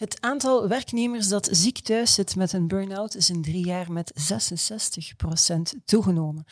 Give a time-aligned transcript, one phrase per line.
[0.00, 4.12] Het aantal werknemers dat ziek thuis zit met een burn-out is in drie jaar met
[4.14, 6.44] 66% toegenomen.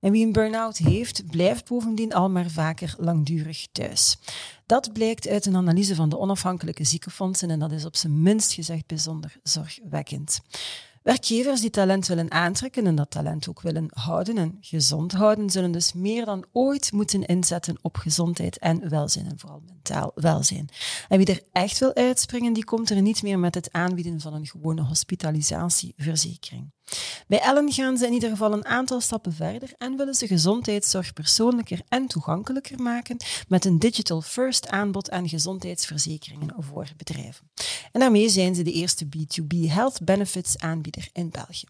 [0.00, 4.18] En wie een burn-out heeft, blijft bovendien al maar vaker langdurig thuis.
[4.66, 8.52] Dat blijkt uit een analyse van de onafhankelijke ziekenfondsen en dat is op zijn minst
[8.52, 10.40] gezegd bijzonder zorgwekkend.
[11.06, 15.72] Werkgevers die talent willen aantrekken en dat talent ook willen houden en gezond houden, zullen
[15.72, 20.68] dus meer dan ooit moeten inzetten op gezondheid en welzijn en vooral mentaal welzijn.
[21.08, 24.34] En wie er echt wil uitspringen, die komt er niet meer met het aanbieden van
[24.34, 26.70] een gewone hospitalisatieverzekering.
[27.26, 31.12] Bij Ellen gaan ze in ieder geval een aantal stappen verder en willen ze gezondheidszorg
[31.12, 33.16] persoonlijker en toegankelijker maken
[33.48, 37.50] met een digital first aanbod aan gezondheidsverzekeringen voor bedrijven.
[37.92, 41.66] En daarmee zijn ze de eerste B2B health benefits aanbieder in België.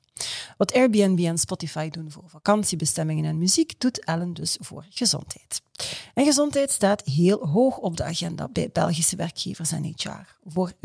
[0.56, 5.62] Wat Airbnb en Spotify doen voor vakantiebestemmingen en muziek, doet Ellen dus voor gezondheid.
[6.14, 10.36] En gezondheid staat heel hoog op de agenda bij Belgische werkgevers en HR.
[10.44, 10.78] Voor 84%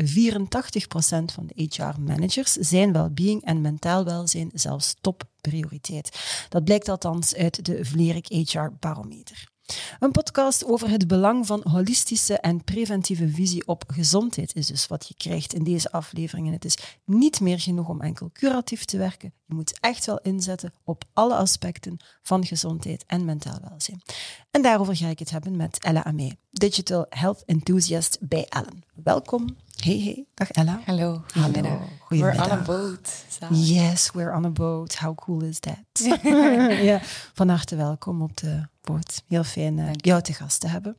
[1.32, 6.46] van de HR-managers zijn well-being en mentaal welzijn zelfs topprioriteit.
[6.48, 9.51] Dat blijkt althans uit de Vlerik HR-barometer.
[10.00, 15.08] Een podcast over het belang van holistische en preventieve visie op gezondheid is dus wat
[15.08, 16.52] je krijgt in deze afleveringen.
[16.52, 19.32] Het is niet meer genoeg om enkel curatief te werken.
[19.46, 24.02] Je moet echt wel inzetten op alle aspecten van gezondheid en mentaal welzijn.
[24.50, 28.84] En daarover ga ik het hebben met Ella Amé, Digital Health Enthusiast bij Ellen.
[28.94, 29.56] Welkom.
[29.82, 30.26] Hey, hey.
[30.34, 30.80] Dag Ella.
[30.86, 31.22] Hallo.
[31.34, 31.80] Hallo.
[32.08, 33.24] We're on a boat.
[33.50, 34.94] Yes, we're on a boat.
[34.94, 35.78] How cool is that?
[36.82, 37.00] ja,
[37.32, 39.22] van harte welkom op de boot.
[39.28, 40.96] Heel fijn uh, jou te gast te hebben.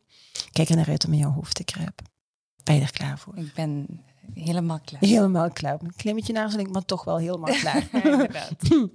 [0.51, 2.05] Kijk er naar uit om in jouw hoofd te kruipen.
[2.63, 3.37] Ben je er klaar voor?
[3.37, 5.01] Ik ben helemaal klaar.
[5.01, 5.77] Helemaal klaar.
[5.81, 7.87] Een klein beetje naarzeling, maar toch wel helemaal klaar.
[7.91, 8.53] Inderdaad.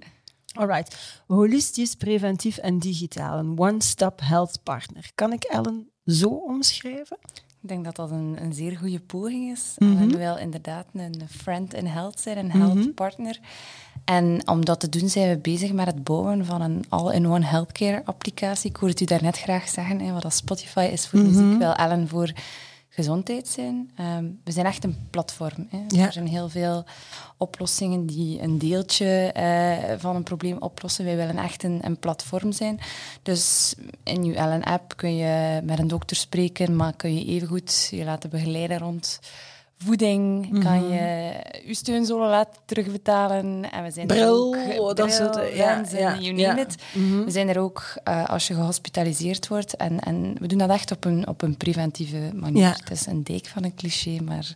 [0.59, 1.21] Alright.
[1.27, 3.37] Holistisch, preventief en digitaal.
[3.37, 5.11] Een one-stop health partner.
[5.15, 7.17] Kan ik Ellen zo omschrijven?
[7.61, 9.73] Ik denk dat dat een, een zeer goede poging is.
[9.77, 10.01] Mm -hmm.
[10.01, 12.93] En wel inderdaad een friend in health zijn, een health mm -hmm.
[12.93, 13.39] partner.
[14.05, 18.01] En om dat te doen zijn we bezig met het bouwen van een all-in-one healthcare
[18.05, 18.69] applicatie.
[18.69, 21.43] Ik hoorde u daarnet graag zeggen, hè, wat dat Spotify is voor mm -hmm.
[21.43, 22.31] muziek, wel Ellen voor
[22.99, 23.91] gezondheid zijn.
[23.99, 25.67] Um, we zijn echt een platform.
[25.69, 25.83] Hè.
[25.87, 26.05] Ja.
[26.05, 26.83] Er zijn heel veel
[27.37, 31.05] oplossingen die een deeltje uh, van een probleem oplossen.
[31.05, 32.79] Wij willen echt een, een platform zijn.
[33.23, 38.03] Dus in uw Ellen-app kun je met een dokter spreken, maar kun je evengoed je
[38.03, 39.19] laten begeleiden rond
[39.85, 40.63] voeding, mm -hmm.
[40.63, 41.33] kan je
[41.65, 43.71] je steunzolen laten terugbetalen.
[43.71, 46.57] En we zijn bril, er ook, bril dat soort, ja, ja, you name ja.
[46.57, 46.75] it.
[46.93, 47.25] Mm -hmm.
[47.25, 49.75] We zijn er ook uh, als je gehospitaliseerd wordt.
[49.75, 52.61] En, en we doen dat echt op een, op een preventieve manier.
[52.61, 52.75] Ja.
[52.79, 54.55] Het is een dijk van een cliché, maar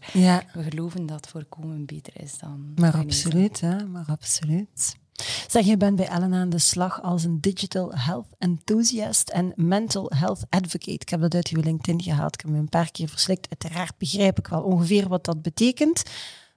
[0.53, 2.73] we geloven dat voorkomen beter is dan...
[2.75, 4.95] Maar absoluut, hè, maar absoluut.
[5.53, 10.11] Zeg, je bent bij Ellen aan de slag als een digital health enthusiast en mental
[10.15, 10.91] health advocate.
[10.91, 12.33] Ik heb dat uit uw LinkedIn gehaald.
[12.33, 13.47] Ik heb me een paar keer verslikt.
[13.49, 16.03] Uiteraard begrijp ik wel ongeveer wat dat betekent.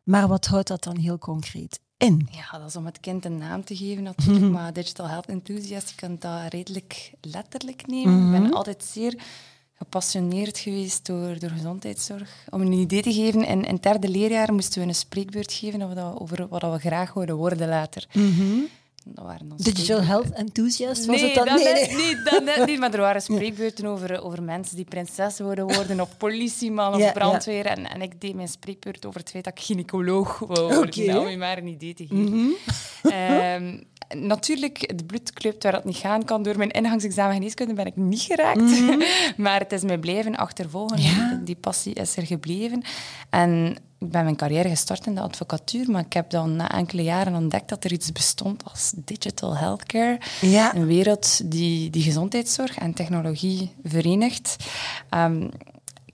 [0.02, 2.28] Maar wat houdt dat dan heel concreet in?
[2.30, 4.38] Ja, dat is om het kind een naam te geven natuurlijk.
[4.38, 4.52] Mm -hmm.
[4.52, 8.12] Maar digital health enthusiast, je kunt dat redelijk letterlijk nemen.
[8.12, 8.34] Mm -hmm.
[8.34, 9.22] Ik ben altijd zeer
[9.72, 12.46] gepassioneerd geweest door, door gezondheidszorg.
[12.50, 15.82] Om een idee te geven, in, in het derde leerjaar moesten we een spreekbeurt geven
[15.82, 18.06] over, dat, over wat we graag wilden worden later.
[18.12, 18.68] Mm -hmm.
[19.56, 21.54] Digital health enthusiast was nee, het dan?
[21.54, 22.22] Nee, nee, nee.
[22.22, 22.78] dat net niet.
[22.78, 27.12] Maar er waren spreekbeurten over, over mensen die prinses wilden worden, of politieman, of ja,
[27.12, 27.64] brandweer.
[27.64, 27.76] Ja.
[27.76, 31.04] En, en ik deed mijn spreekbeurt over het feit dat ik gynaecoloog wou worden.
[31.04, 31.16] Okay.
[31.16, 32.24] Om je maar een idee te geven.
[32.24, 32.54] Mm
[33.02, 33.12] -hmm.
[33.62, 33.84] um,
[34.14, 36.42] natuurlijk, het bloed kluipt waar dat niet gaan kan.
[36.42, 38.60] Door mijn ingangsexamen geneeskunde ben ik niet geraakt.
[38.60, 39.02] Mm -hmm.
[39.44, 41.00] maar het is mij blijven achtervolgen.
[41.00, 41.40] Ja.
[41.44, 42.82] Die passie is er gebleven.
[43.30, 47.02] En ik ben mijn carrière gestart in de advocatuur, maar ik heb dan na enkele
[47.02, 50.18] jaren ontdekt dat er iets bestond als digital healthcare.
[50.40, 50.74] Ja.
[50.74, 54.56] Een wereld die, die gezondheidszorg en technologie verenigt.
[55.10, 55.50] Um,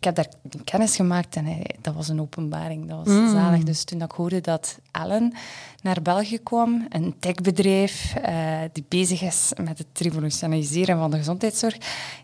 [0.02, 0.28] ik heb daar
[0.64, 2.88] kennis gemaakt en hij, dat was een openbaring.
[2.88, 3.30] Dat was mm.
[3.30, 3.62] zalig.
[3.62, 5.34] Dus toen ik hoorde dat Ellen
[5.82, 11.76] naar België kwam, een techbedrijf uh, die bezig is met het revolutioniseren van de gezondheidszorg,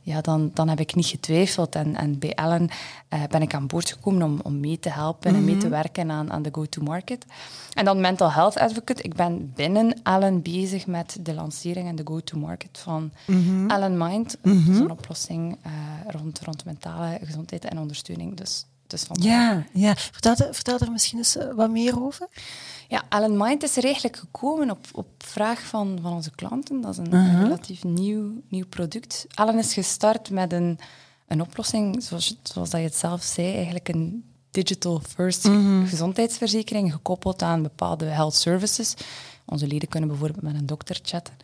[0.03, 1.75] ja, dan, dan heb ik niet getwijfeld.
[1.75, 2.69] En, en bij Ellen
[3.15, 5.49] uh, ben ik aan boord gekomen om, om mee te helpen mm -hmm.
[5.49, 7.27] en mee te werken aan, aan de go-to-market.
[7.73, 9.03] En dan mental health advocate.
[9.03, 13.71] Ik ben binnen Ellen bezig met de lancering en de go-to-market van mm -hmm.
[13.71, 14.37] Ellen Mind.
[14.43, 14.65] Mm -hmm.
[14.65, 15.73] Dat is een oplossing uh,
[16.07, 18.37] rond, rond mentale gezondheid en ondersteuning.
[18.37, 18.67] Dus,
[19.13, 19.97] ja, ja.
[19.97, 22.29] Vertel, vertel er misschien eens wat meer over.
[22.89, 26.81] Ja, Alan Mind is er eigenlijk gekomen op, op vraag van, van onze klanten.
[26.81, 29.27] Dat is een, een relatief nieuw, nieuw product.
[29.35, 30.79] Alan is gestart met een,
[31.27, 35.49] een oplossing, zoals, zoals dat je het zelf zei, eigenlijk een digital first
[35.87, 38.95] gezondheidsverzekering gekoppeld aan bepaalde health services.
[39.47, 41.35] Onze leden kunnen bijvoorbeeld met een dokter chatten.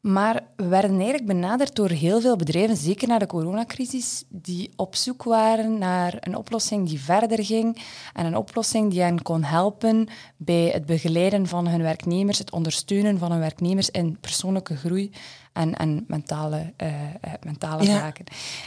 [0.00, 4.94] Maar we werden eigenlijk benaderd door heel veel bedrijven, zeker na de coronacrisis, die op
[4.94, 7.82] zoek waren naar een oplossing die verder ging
[8.12, 13.18] en een oplossing die hen kon helpen bij het begeleiden van hun werknemers, het ondersteunen
[13.18, 15.10] van hun werknemers in persoonlijke groei
[15.52, 16.94] en, en mentale, uh,
[17.42, 18.24] mentale zaken.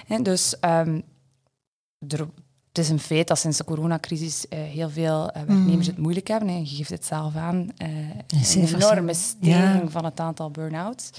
[0.07, 1.03] En dus um,
[2.07, 2.27] er,
[2.79, 5.93] is een feit dat sinds de coronacrisis uh, heel veel uh, werknemers mm.
[5.93, 6.59] het moeilijk hebben.
[6.59, 7.69] Je geeft het zelf aan.
[7.83, 7.87] Uh,
[8.55, 9.89] een enorme stijging ja.
[9.89, 11.09] van het aantal burn-outs.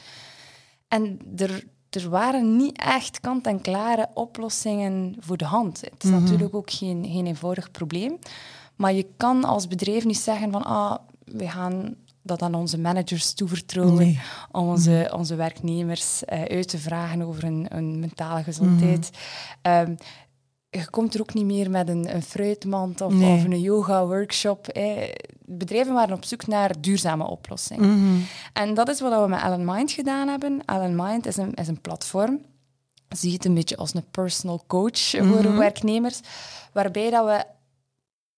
[0.89, 5.81] En er, er waren niet echt kant-en-klare oplossingen voor de hand.
[5.81, 6.23] Het is mm -hmm.
[6.23, 8.19] natuurlijk ook geen, geen eenvoudig probleem.
[8.77, 10.63] Maar je kan als bedrijf niet zeggen van...
[10.63, 14.21] Ah, we gaan dat aan onze managers toevertrouwen nee.
[14.51, 15.19] om onze, mm.
[15.19, 19.11] onze werknemers uit te vragen over hun, hun mentale gezondheid.
[19.63, 19.73] Mm.
[19.73, 19.97] Um,
[20.71, 23.35] je komt er ook niet meer met een, een fruitmand of, nee.
[23.35, 24.67] of een yoga-workshop.
[25.45, 27.89] Bedrijven waren op zoek naar duurzame oplossingen.
[27.89, 28.27] Mm -hmm.
[28.53, 30.63] En dat is wat we met Alan Mind gedaan hebben.
[30.65, 32.41] Alan Mind is een, is een platform.
[33.09, 35.43] Zie het een beetje als een personal coach mm -hmm.
[35.43, 36.21] voor werknemers,
[36.73, 37.45] waarbij dat we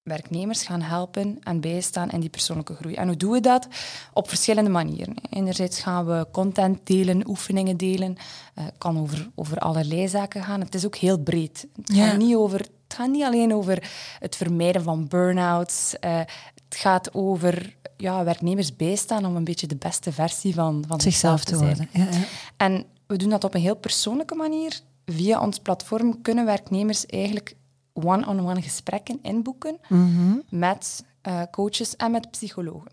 [0.03, 2.95] werknemers gaan helpen en bijstaan in die persoonlijke groei.
[2.95, 3.69] En hoe doen we dat?
[4.13, 5.15] Op verschillende manieren.
[5.31, 8.17] Enerzijds gaan we content delen, oefeningen delen.
[8.55, 10.61] Het uh, kan over, over allerlei zaken gaan.
[10.61, 11.67] Het is ook heel breed.
[11.77, 12.09] Het, ja.
[12.09, 15.95] gaat, niet over, het gaat niet alleen over het vermijden van burn-outs.
[16.01, 16.19] Uh,
[16.69, 21.45] het gaat over ja, werknemers bijstaan om een beetje de beste versie van, van zichzelf
[21.45, 21.89] te worden.
[21.93, 22.25] Ja, ja.
[22.57, 24.81] En we doen dat op een heel persoonlijke manier.
[25.07, 27.55] Via ons platform kunnen werknemers eigenlijk
[27.93, 30.43] one-on-one -on -one gesprekken inboeken mm -hmm.
[30.49, 32.93] met uh, coaches en met psychologen.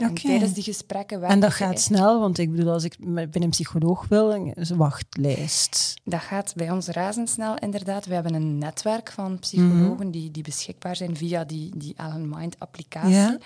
[0.00, 0.22] En okay.
[0.22, 1.22] tijdens die gesprekken...
[1.22, 5.94] En dat gaat snel, want ik bedoel, als ik bij een psycholoog wil, een wachtlijst.
[6.04, 8.06] Dat gaat bij ons razendsnel, inderdaad.
[8.06, 10.10] We hebben een netwerk van psychologen mm -hmm.
[10.10, 13.14] die, die beschikbaar zijn via die, die Alan Mind-applicatie.
[13.14, 13.38] Ja.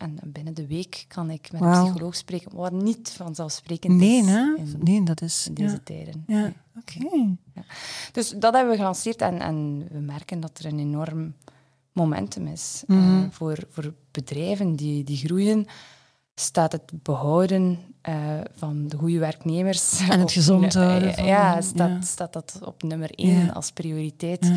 [0.00, 1.74] En binnen de week kan ik met wow.
[1.74, 4.26] een psycholoog spreken, wat niet vanzelfsprekend nee, is.
[4.26, 4.54] Hè?
[4.56, 5.46] In, nee, dat is...
[5.46, 5.80] In deze ja.
[5.84, 6.24] tijden.
[6.26, 7.06] Ja, oké.
[7.06, 7.36] Okay.
[7.54, 7.62] Ja.
[8.12, 11.34] Dus dat hebben we gelanceerd en, en, we merken dat er een enorm
[11.92, 12.82] momentum is.
[12.86, 13.22] Mm -hmm.
[13.22, 15.66] uh, voor, voor bedrijven die, die groeien,
[16.34, 20.00] staat het behouden uh, van de goede werknemers...
[20.08, 21.08] En het gezond houden.
[21.08, 24.52] Uh, ja, staat, staat dat op nummer één als prioriteit.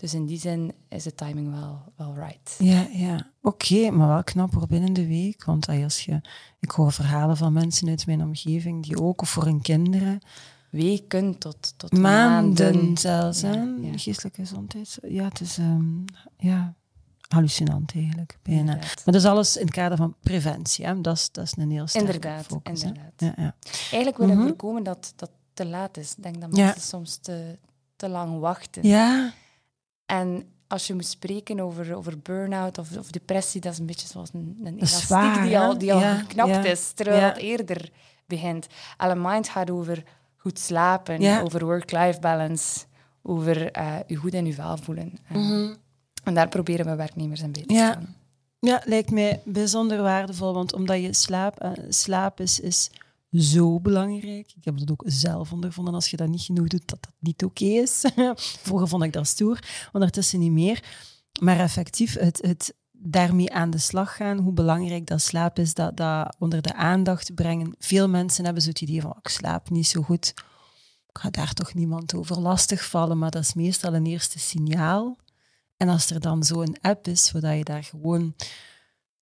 [0.00, 2.56] Dus in die zin is de timing wel, wel right.
[2.58, 3.14] Ja, ja.
[3.42, 5.44] oké, okay, maar wel knapper binnen de week.
[5.44, 6.20] Want als je,
[6.60, 10.20] ik hoor verhalen van mensen uit mijn omgeving die ook, of voor hun kinderen...
[10.70, 12.98] Weken tot, tot maanden, maanden.
[12.98, 13.62] zelfs, hè?
[13.62, 13.96] Ja.
[13.96, 14.98] Geestelijke gezondheid.
[15.02, 16.04] Ja, het is um,
[16.36, 16.74] ja,
[17.28, 18.60] hallucinant eigenlijk, bijna.
[18.60, 19.02] Inderdaad.
[19.04, 20.86] Maar dat is alles in het kader van preventie.
[20.86, 21.00] Hè?
[21.00, 22.82] Dat, is, dat is een heel sterke inderdaad, focus.
[22.82, 23.12] Inderdaad.
[23.16, 23.54] Ja, ja.
[23.72, 24.48] Eigenlijk willen we mm -hmm.
[24.48, 26.14] voorkomen dat dat te laat is.
[26.16, 27.58] Ik denk dat mensen soms te,
[27.96, 28.86] te lang wachten.
[28.86, 29.32] Ja.
[30.10, 34.06] En als je moet spreken over, over burn-out of, of, depressie, dat is een beetje
[34.06, 37.36] zoals een, een elastiek zwaar, die al, die al ja, geknapt ja, is, terwijl het
[37.36, 37.90] eerder
[38.26, 38.66] begint.
[38.96, 40.02] Alle Mind gaat over
[40.36, 42.84] goed slapen, over work-life balance,
[43.22, 45.18] over uh, je goed in je vel voelen.
[45.32, 45.76] Uh, mm -hmm.
[46.24, 48.16] En daar proberen we werknemers een beetje te staan.
[48.58, 52.90] Ja, lijkt mij bijzonder waardevol, want omdat je slaap, uh, slaap is, is
[53.32, 54.52] zo belangrijk.
[54.56, 57.44] Ik heb dat ook zelf ondervonden als je dat niet genoeg doet, dat dat niet
[57.44, 58.04] oké is.
[58.64, 60.84] Vroeger vond ik dat stoer, ondertussen niet meer.
[61.40, 65.96] Maar effectief, het, het daarmee aan de slag gaan, hoe belangrijk dat slaap is, dat,
[65.96, 67.74] dat onder de aandacht brengen.
[67.78, 70.34] Veel mensen hebben zo het idee van, ik slaap niet zo goed.
[71.06, 75.18] Ik ga daar toch niemand over lastig vallen, maar dat is meestal een eerste signaal.
[75.76, 78.34] En als er dan zo'n app is, zodat je daar gewoon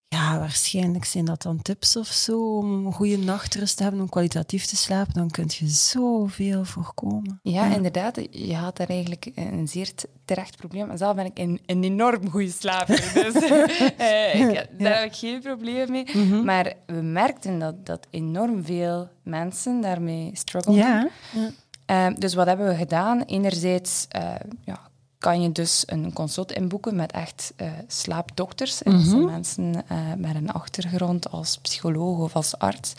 [0.09, 4.09] ja, waarschijnlijk zijn dat dan tips of zo om een goede nachtrust te hebben, om
[4.09, 5.15] kwalitatief te slapen.
[5.15, 7.41] Dan kun je zoveel voorkomen.
[7.43, 7.75] Ja, ja.
[7.75, 8.21] inderdaad.
[8.31, 9.93] Je had daar eigenlijk een zeer
[10.25, 10.97] terecht probleem.
[10.97, 13.11] Zelf ben ik een, een enorm goede slaper.
[13.15, 16.07] Dus uh, ik, daar heb ik geen probleem mee.
[16.13, 16.45] Mm -hmm.
[16.45, 20.79] Maar we merkten dat, dat enorm veel mensen daarmee struggelen.
[20.79, 21.09] Ja.
[21.33, 21.51] ja.
[22.11, 23.23] Uh, dus wat hebben we gedaan?
[23.23, 24.35] Enerzijds uh,
[24.65, 24.88] ja,
[25.19, 28.83] kan je dus een consult inboeken met echt uh, slaapdokters.
[28.83, 32.95] En dat zijn mensen uh, met een achtergrond als psycholoog of als arts,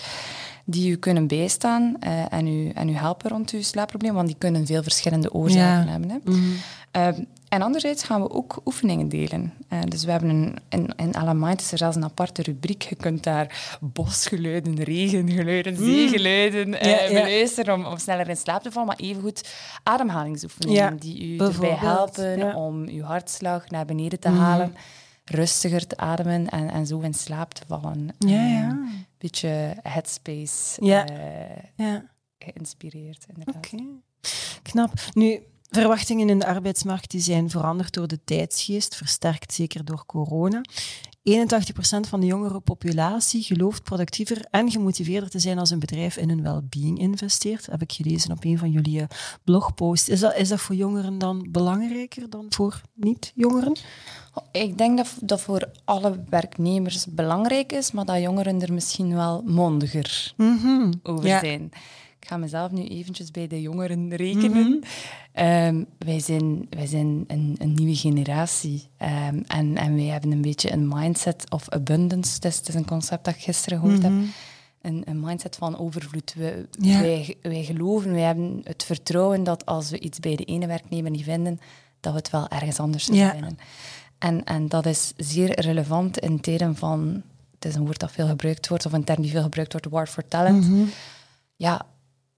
[0.66, 4.38] die u kunnen bijstaan uh, en, u, en u helpen rond uw slaapprobleem, want die
[4.38, 5.92] kunnen veel verschillende oorzaken ja.
[5.92, 6.10] hebben.
[6.10, 6.18] Hè.
[6.24, 7.28] Mm -hmm.
[7.50, 9.54] En anderzijds gaan we ook oefeningen delen.
[9.74, 12.82] Uh, dus we hebben een, in, in Alamind is er zelfs een aparte rubriek.
[12.82, 15.86] Je kunt daar bosgeluiden, regengeluiden, mm.
[15.86, 17.08] zeegeluiden uh, ja, ja.
[17.08, 18.88] beluisteren om, om sneller in slaap te vallen.
[18.88, 19.54] Maar evengoed
[19.84, 24.38] ademhalingsoefeningen ja, die u erbij helpen om uw hartslag naar beneden te mm.
[24.38, 24.76] halen.
[25.26, 28.10] rustiger te ademen en, en zo in slaap te vallen.
[28.18, 28.70] Ja, ja.
[28.70, 31.08] Een beetje headspace Ja.
[31.08, 32.04] eh, ja.
[32.40, 33.56] geïnspireerd, inderdaad.
[33.56, 33.84] Oké.
[34.62, 34.94] Knap.
[35.14, 35.40] Nu,
[35.70, 40.62] verwachtingen in de arbeidsmarkt die zijn veranderd door de tijdsgeest, versterkt zeker door corona.
[41.30, 41.32] 81%
[42.10, 46.42] van de jongere populatie gelooft productiever en gemotiveerder te zijn als een bedrijf in hun
[46.44, 47.66] well-being investeert.
[47.66, 49.08] Heb ik gelezen op een van jullie eh,
[49.44, 50.10] blogposts.
[50.10, 53.76] Is dat, is dat voor jongeren dan belangrijker dan voor niet-jongeren?
[54.52, 59.42] Ik denk dat dat voor alle werknemers belangrijk is, maar dat jongeren er misschien wel
[59.46, 60.34] mondiger
[61.04, 61.40] over Ja.
[61.40, 61.70] zijn.
[62.30, 64.82] Ga mezelf nu eventjes bij de jongeren rekenen.
[65.32, 70.42] Ehm, wij zijn, wij zijn een, een nieuwe generatie Ehm, en, en wij hebben een
[70.42, 72.34] beetje een mindset of abundance.
[72.34, 74.12] Het is, het is een concept dat ik gisteren gehoord heb.
[74.82, 76.34] Een, een mindset van overvloed.
[76.34, 77.02] We, Ja.
[77.02, 81.12] wij, wij geloven, wij hebben het vertrouwen dat als we iets bij de ene werknemer
[81.12, 81.60] niet vinden,
[82.00, 83.32] dat we het wel ergens anders Ja.
[83.32, 83.58] vinden.
[84.18, 87.22] En, en dat is zeer relevant in tijden van,
[87.56, 89.88] het is een woord dat veel gebruikt wordt, of een term die veel gebruikt wordt,
[89.90, 90.66] war for talent.
[91.56, 91.86] Ja,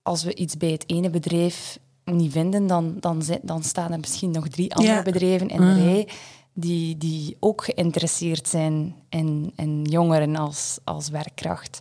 [0.01, 4.31] als we iets bij het ene bedrijf niet vinden, dan, dan, dan staan er misschien
[4.31, 5.01] nog drie andere Ja.
[5.01, 6.07] bedrijven in de rij
[6.53, 11.79] die, die ook geïnteresseerd zijn in, in jongeren als, als werkkracht.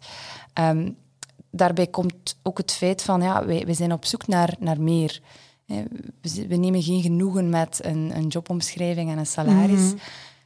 [0.53, 0.91] Ehm,
[1.51, 5.21] daarbij komt ook het feit van, ja, wij, wij zijn op zoek naar, naar meer.
[6.49, 9.93] We, nemen geen genoegen met een, een jobomschrijving en een salaris.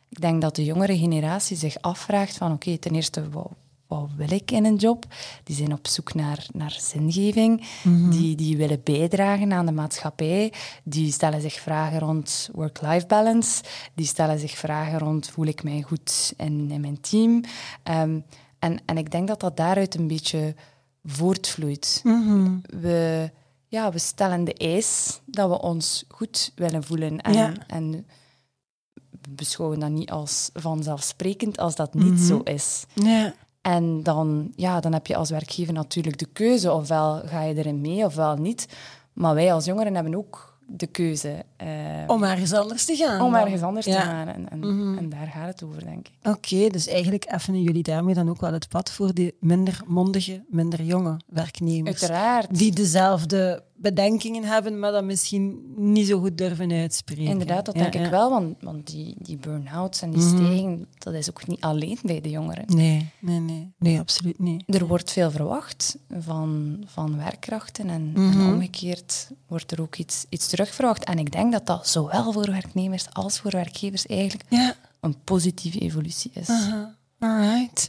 [0.08, 3.24] Ik denk dat de jongere generatie zich afvraagt van, oké, ten eerste,
[3.86, 5.04] wat, wil ik in een job?
[5.44, 7.66] Die zijn op zoek naar, naar zingeving.
[8.10, 10.52] Die, die willen bijdragen aan de maatschappij.
[10.84, 13.62] Die stellen zich vragen rond work-life balance.
[13.94, 17.42] Die stellen zich vragen rond, voel ik mij goed in, in mijn team?
[17.82, 18.18] Ehm,
[18.58, 20.54] en, en ik denk dat dat daaruit een beetje
[21.04, 22.00] voortvloeit.
[22.80, 23.30] We,
[23.66, 27.20] ja, we stellen de eis dat we ons goed willen voelen.
[27.20, 27.52] En, Ja.
[27.66, 28.06] en
[29.20, 32.84] we beschouwen dat niet als vanzelfsprekend als dat niet zo is.
[32.92, 33.34] Ja.
[33.64, 36.72] En dan, ja, dan heb je als werkgever natuurlijk de keuze.
[36.72, 38.66] Ofwel ga je erin mee, ofwel niet.
[39.12, 41.68] Maar wij als jongeren hebben ook de keuze eh,
[42.06, 43.20] Om ergens anders te gaan.
[43.20, 43.40] om dan.
[43.40, 44.00] ergens anders Ja.
[44.00, 44.28] te gaan.
[44.28, 44.62] En, en,
[44.98, 46.28] en daar gaat het over, denk ik.
[46.32, 50.44] Oké, dus eigenlijk effenen jullie daarmee dan ook wel het pad voor die minder mondige,
[50.48, 52.02] minder jonge werknemers.
[52.02, 52.58] Uiteraard.
[52.58, 57.24] Die dezelfde bedenkingen hebben, maar dat misschien niet zo goed durven uitspreken.
[57.24, 58.04] Inderdaad, dat denk ja.
[58.04, 58.30] ik wel.
[58.30, 62.30] Want, want die, die burn-outs en die stijging, dat is ook niet alleen bij de
[62.30, 62.64] jongeren.
[62.66, 63.72] Nee, nee, nee.
[63.78, 64.62] Nee, absoluut niet.
[64.66, 68.52] Er wordt veel verwacht van, van werkkrachten en, en Mhm.
[68.52, 71.04] omgekeerd wordt er ook iets, iets terugverwacht.
[71.04, 74.74] En ik denk dat dat zowel voor werknemers als voor werkgevers eigenlijk Ja.
[75.00, 76.48] een positieve evolutie is.
[76.48, 76.94] Aha.
[77.18, 77.88] Alright.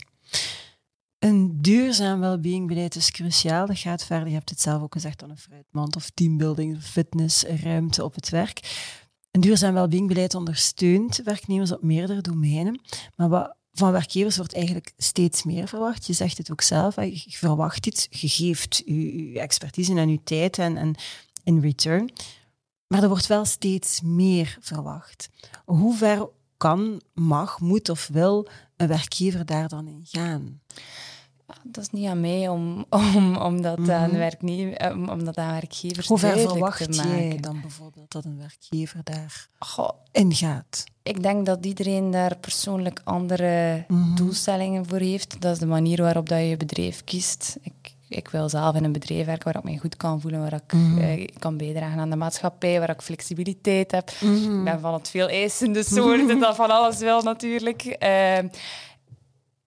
[1.26, 3.66] Een duurzaam wellbeing-beleid is cruciaal.
[3.66, 4.28] Dat gaat verder.
[4.28, 8.30] Je hebt het zelf ook gezegd dan een fruitmand of teambuilding, fitness, ruimte op het
[8.30, 8.86] werk.
[9.32, 12.82] Een duurzaam wellbeing-beleid ondersteunt werknemers op meerdere domeinen.
[13.16, 16.08] Maar wat van werkgevers wordt eigenlijk steeds meer verwacht.
[16.08, 16.96] Je zegt het ook zelf.
[16.96, 20.96] Je verwacht iets, je geeft je, je expertise en je tijd en, en
[21.44, 22.14] in return.
[22.88, 25.30] Maar er wordt wel steeds meer verwacht.
[25.66, 30.62] Hoe ver kan, mag, moet of wil een werkgever daar dan in gaan?
[31.64, 32.86] Dat is niet aan mij om,
[33.16, 36.20] om, om, dat, aan werknemer, eh, om, om dat aan werkgevers Mhm.
[36.22, 37.28] Hoe ver verwacht te maken.
[37.28, 40.84] jij dan bijvoorbeeld dat een werkgever daar Goh, in gaat?
[41.04, 44.16] Ik denk dat iedereen daar persoonlijk andere Mhm.
[44.16, 45.42] doelstellingen voor heeft.
[45.42, 47.58] Dat is de manier waarop dat je je bedrijf kiest.
[47.62, 47.74] Ik,
[48.10, 50.74] ik wil zelf in een bedrijf werken waar ik me goed kan voelen, waar ik
[50.74, 50.98] Mhm.
[50.98, 54.12] eh, kan bijdragen aan de maatschappij, waar ik flexibiliteit heb.
[54.22, 54.58] Mhm.
[54.58, 57.82] Ik ben van het veel eisende soort dat van alles wil natuurlijk.
[57.84, 58.48] Ehm,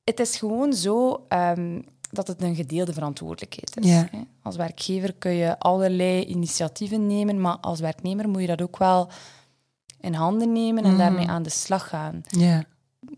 [0.08, 3.90] het is gewoon zo ehm, dat het een gedeelde verantwoordelijkheid is.
[3.90, 4.08] Ja.
[4.42, 9.08] Als werkgever kun je allerlei initiatieven nemen, maar als werknemer moet je dat ook wel
[10.00, 10.98] in handen nemen en Mhm.
[10.98, 12.22] daarmee aan de slag gaan.
[12.28, 12.64] Ja.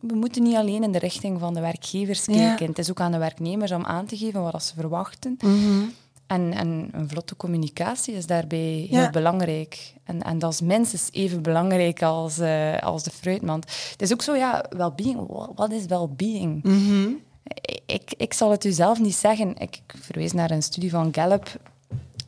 [0.01, 2.33] We moeten niet alleen in de richting van de werkgevers Ja.
[2.33, 2.67] kijken.
[2.67, 5.37] Het is ook aan de werknemers om aan te geven wat ze verwachten.
[5.45, 5.83] Mhm.
[6.31, 9.01] En, en een vlotte communicatie is daarbij Ja.
[9.01, 9.95] heel belangrijk.
[10.05, 13.65] En, en dat is minstens even belangrijk als, eh, als de fruitmand.
[13.91, 15.27] Het is ook zo, ja, well-being.
[15.29, 16.63] Wa- Wat is well-being?
[16.63, 17.09] Mhm.
[17.87, 19.57] Ik, ik zal het u zelf niet zeggen.
[19.59, 21.61] Ik verwees naar een studie van Gallup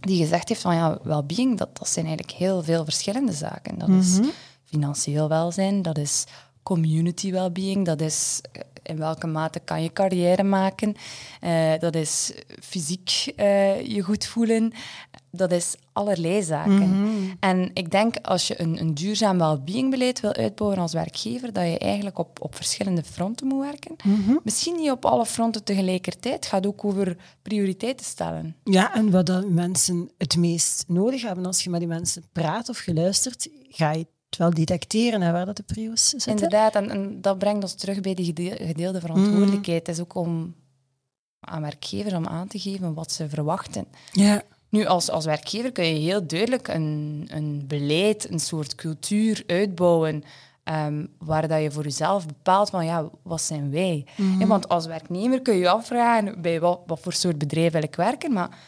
[0.00, 3.78] die gezegd heeft van ja, well-being, dat, dat zijn eigenlijk heel veel verschillende zaken.
[3.78, 4.18] Dat is
[4.64, 6.24] financieel welzijn, dat is
[6.62, 10.94] community well-being, dat is eh, in welke mate kan je carrière maken,
[11.40, 14.72] eh, dat is fysiek eh, je goed voelen,
[15.30, 17.36] dat is allerlei zaken.
[17.40, 21.64] En ik denk als je een, een duurzaam well-being beleid wil uitbouwen als werkgever, dat
[21.64, 23.96] je eigenlijk op, op verschillende fronten moet werken.
[24.42, 28.56] Misschien niet op alle fronten tegelijkertijd, het gaat ook over prioriteiten stellen.
[28.64, 32.68] Ja, en wat dan mensen het meest nodig hebben als je met die mensen praat
[32.68, 36.30] of geluisterd, ga je wel detecteren en waar dat de prio's zitten.
[36.30, 39.86] Inderdaad, en, en, dat brengt ons terug bij die gedeelde verantwoordelijkheid.
[39.86, 40.54] Het is ook om
[41.40, 43.86] aan werkgevers om aan te geven wat ze verwachten.
[44.12, 44.42] Ja.
[44.68, 50.24] Nu, als, als werkgever kun je heel duidelijk een, een beleid, een soort cultuur uitbouwen
[50.64, 54.06] um, waar dat je voor jezelf bepaalt van ja, wat zijn wij?
[54.16, 57.82] Mm want als werknemer kun je je afvragen bij wat, wat voor soort bedrijf wil
[57.82, 58.58] ik werken, maar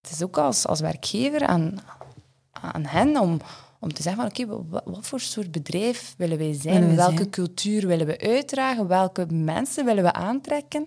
[0.00, 1.78] het is ook als, als werkgever aan,
[2.52, 3.40] aan hen om,
[3.80, 6.96] om te zeggen van oké, wat, wat, voor soort bedrijf willen wij zijn?
[6.96, 8.86] welke cultuur willen we uitdragen?
[8.86, 10.86] Welke mensen willen we aantrekken?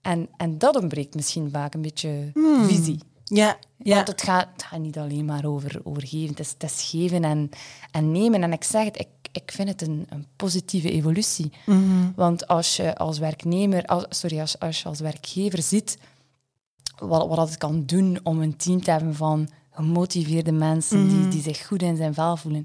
[0.00, 2.64] En, en dat ontbreekt misschien vaak een beetje hmm.
[2.64, 2.98] visie.
[3.24, 3.94] Ja, ja.
[3.94, 6.90] Want het gaat, het gaat niet alleen maar over, over geven, het is, het is
[6.90, 7.50] geven en,
[7.90, 8.42] en nemen.
[8.42, 11.52] En ik zeg het, ik, ik vind het een, een positieve evolutie.
[11.66, 12.10] Mhm.
[12.16, 15.98] Want als je als werknemer, als, sorry, als, als je als werkgever ziet
[16.98, 21.30] wat, wat het kan doen om een team te hebben van gemotiveerde mensen die, mhm.
[21.30, 22.64] die zich goed in zijn vel voelen,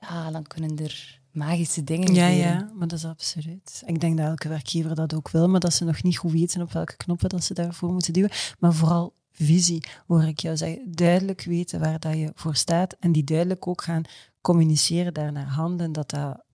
[0.00, 2.52] ja, dan kunnen er magische dingen ja, gebeuren.
[2.52, 3.82] Ja, maar dat is absoluut.
[3.86, 6.62] Ik denk dat elke werkgever dat ook wil, maar dat ze nog niet goed weten
[6.62, 8.30] op welke knoppen dat ze daarvoor moeten duwen.
[8.58, 10.92] Maar vooral visie, hoor ik jou zeggen.
[10.92, 14.02] Duidelijk weten waar dat je voor staat en die duidelijk ook gaan
[14.40, 16.44] communiceren, daarnaar handelen, dat dat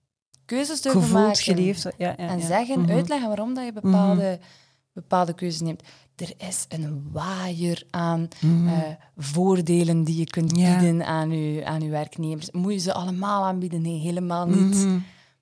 [0.45, 1.35] keuzes durven maken.
[1.35, 2.91] geleefd ja, ja, En zeggen, mhm.
[2.91, 4.47] uitleggen waarom dat je bepaalde, mhm.
[5.01, 5.83] Bepaalde keuzes neemt.
[6.15, 8.67] Er is een waaier aan mhm.
[8.67, 8.81] eh,
[9.17, 12.51] voordelen die je kunt bieden aan je, aan uw werknemers.
[12.51, 13.81] Moet je ze allemaal aanbieden?
[13.81, 14.87] Nee, helemaal niet.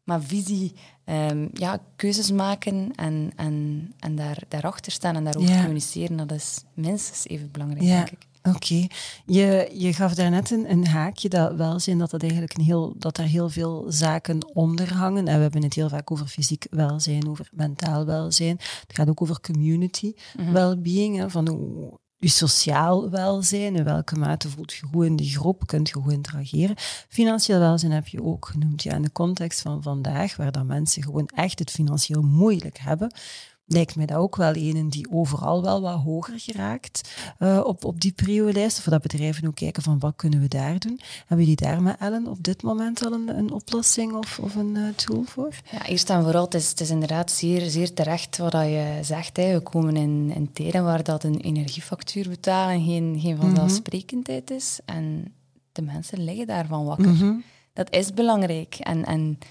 [0.03, 0.73] Maar visie,
[1.05, 6.63] um, ja, keuzes maken en, en, en daar, daarachter staan en daarover communiceren, dat is
[6.73, 8.27] minstens even belangrijk, denk ik.
[8.53, 8.87] Oké,
[9.25, 13.17] je, je gaf daarnet een, een haakje dat welzijn, dat, dat, eigenlijk een heel, dat
[13.17, 15.27] er heel veel zaken onder hangen.
[15.27, 18.57] En we hebben het heel vaak over fysiek welzijn, over mentaal welzijn.
[18.59, 24.49] Het gaat ook over community mm well-being, van hoe, je sociaal welzijn, in welke mate
[24.49, 26.75] voelt je goed in die groep, kunt je goed interageren.
[27.09, 28.83] Financieel welzijn heb je ook genoemd.
[28.83, 33.11] Ja, in de context van vandaag, waar dat mensen gewoon echt het financieel moeilijk hebben,
[33.67, 38.01] lijkt mij dat ook wel een die overal wel wat hoger geraakt uh, op, op
[38.01, 38.77] die prio-lijst.
[38.77, 40.99] Of dat bedrijven ook kijken van wat kunnen we daar doen.
[41.19, 44.75] Hebben jullie daar met Ellen op dit moment al een, een oplossing of, of een
[44.75, 45.53] uh, tool voor?
[45.71, 49.37] Ja, eerst en vooral, het is, het is inderdaad zeer, zeer terecht wat je zegt.
[49.37, 49.53] Hè.
[49.53, 54.79] We komen in, in tijden waar dat een energiefactuur betalen geen, geen vanzelfsprekendheid is.
[54.85, 55.33] En
[55.71, 57.09] de mensen liggen daarvan wakker.
[57.09, 57.33] Mhm.
[57.73, 58.75] Dat is belangrijk.
[58.75, 59.47] En, en eh,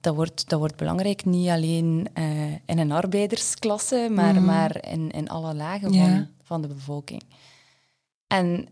[0.00, 4.44] dat wordt, dat wordt belangrijk niet alleen uh, in een arbeidersklasse, maar, mm.
[4.44, 7.22] maar in, in alle lagen van, van de bevolking.
[8.26, 8.68] En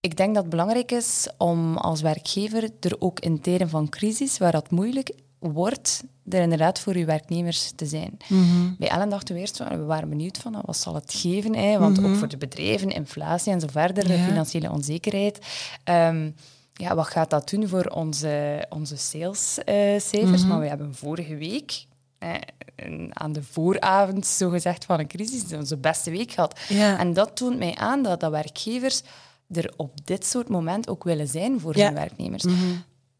[0.00, 4.38] ik denk dat het belangrijk is om als werkgever er ook in tijden van crisis,
[4.38, 8.16] waar dat moeilijk wordt, er inderdaad voor uw werknemers te zijn.
[8.28, 11.78] Mm Bij Ellen dachten we eerst, we waren benieuwd van wat zal het geven, hè?
[11.78, 12.14] want ook mhm.
[12.14, 15.46] voor de bedrijven, inflatie en zo verder, financiële onzekerheid.
[15.84, 16.34] Um,
[16.76, 20.42] ja, wat gaat dat doen voor onze, onze salescijfers?
[20.42, 21.86] Uh, Maar we hebben vorige week,
[22.18, 22.34] eh,
[23.10, 26.60] aan de vooravond zogezegd van een crisis, onze beste week gehad.
[26.98, 29.02] En dat toont mij aan dat, dat werkgevers
[29.50, 32.42] er op dit soort moment ook willen zijn voor hun werknemers.
[32.44, 32.76] Mhm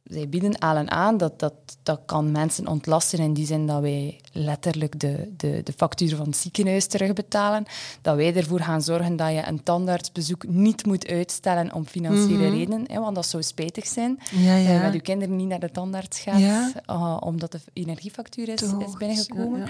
[0.09, 4.21] zij bieden allen aan dat, dat dat kan mensen ontlasten in die zin dat wij
[4.33, 7.65] letterlijk de, de, de factuur van het ziekenhuis terugbetalen.
[8.03, 12.57] Dat wij ervoor gaan zorgen dat je een tandartsbezoek niet moet uitstellen om financiële mhm.
[12.57, 14.19] redenen, hè, want dat zou spijtig zijn.
[14.31, 14.75] Ja, ja.
[14.75, 18.93] Uh, met je kinderen niet naar de tandarts gaat, uh, omdat de energiefactuur is, is
[18.99, 19.69] binnengekomen.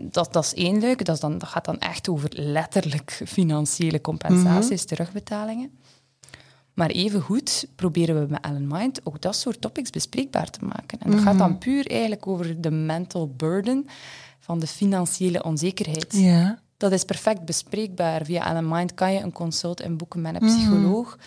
[0.00, 1.04] dat, dat is één leuk.
[1.04, 4.86] Dat, is dan, dat gaat dan echt over letterlijk financiële compensaties, mhm.
[4.86, 5.70] terugbetalingen.
[6.74, 11.00] Maar evengoed proberen we met Ellen Mind ook dat soort topics bespreekbaar te maken.
[11.00, 11.58] En dat gaat dan mhm.
[11.58, 13.86] puur eigenlijk over de mental burden
[14.38, 16.06] van de financiële onzekerheid.
[16.10, 16.58] Ja.
[16.76, 18.24] Dat is perfect bespreekbaar.
[18.24, 20.56] Via Ellen Mind kan je een consult inboeken met een mhm.
[20.56, 21.18] psycholoog.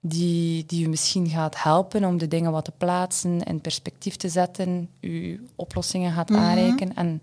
[0.00, 4.28] Die, die je misschien gaat helpen om de dingen wat te plaatsen, in perspectief te
[4.28, 6.40] zetten, je oplossingen gaat mhm.
[6.40, 6.94] aanreiken.
[6.94, 7.20] En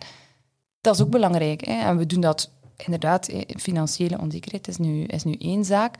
[0.82, 1.65] dat is ook belangrijk.
[1.65, 1.73] Hè?
[1.73, 5.95] En we doen dat inderdaad, financiële onzekerheid is nu, is nu één zaak.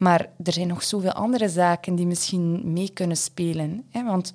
[0.00, 3.84] Maar er zijn nog zoveel andere zaken die misschien mee kunnen spelen.
[3.90, 4.04] Hè?
[4.04, 4.34] Want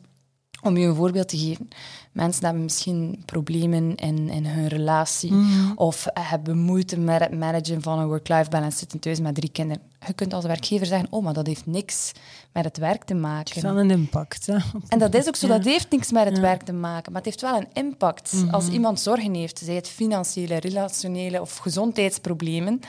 [0.62, 1.68] om je een voorbeeld te geven,
[2.12, 5.72] mensen hebben misschien problemen in, in hun relatie mhm.
[5.76, 9.84] of hebben moeite met het managen van een work-life balance, zitten thuis met drie kinderen.
[10.08, 12.12] Je kunt als werkgever zeggen, oh, maar dat heeft niks
[12.52, 13.38] met het werk te maken.
[13.38, 14.46] Het heeft wel een impact.
[14.46, 14.58] Hè?
[14.88, 17.32] En dat is ook zo, dat heeft niks met het werk te maken, maar het
[17.32, 18.34] heeft wel een impact.
[18.34, 18.54] Mhm.
[18.54, 22.80] Als iemand zorgen heeft, zij het financiële, relationele of gezondheidsproblemen,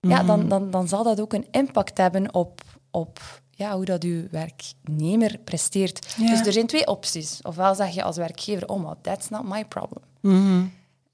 [0.00, 0.48] ja, dan, mm.
[0.48, 2.60] dan, dan zal dat ook een impact hebben op,
[2.90, 6.16] op ja, hoe dat uw werknemer presteert.
[6.18, 7.38] Dus er zijn twee opties.
[7.42, 10.02] Ofwel zeg je als werkgever, oh, maar that's not my problem.
[10.20, 10.64] Mhm.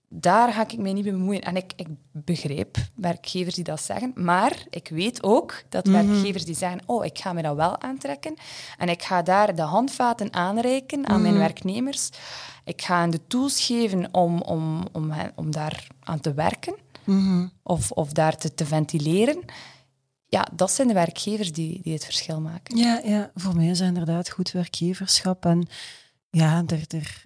[0.09, 1.41] daar ga ik mij niet mee bemoeien.
[1.43, 6.07] En ik, ik begrijp werkgevers die dat zeggen, maar ik weet ook dat Mhm.
[6.07, 8.35] werkgevers die zeggen, oh, ik ga me dat wel aantrekken
[8.79, 11.23] en ik ga daar de handvaten aanreiken aan Mhm.
[11.23, 12.11] mijn werknemers.
[12.65, 16.75] Ik ga hen de tools geven om, om, om, hen- om daar aan te werken
[17.07, 17.47] Mhm.
[17.63, 19.45] of, of daar te, te ventileren.
[20.29, 22.77] Ja, dat zijn de werkgevers die, die het verschil maken.
[22.77, 25.45] Ja, ja, voor mij is dat inderdaad goed werkgeverschap.
[25.45, 25.69] En
[26.31, 27.25] ja, er, er,